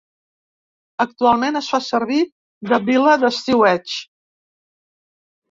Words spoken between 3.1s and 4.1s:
d'estiueig.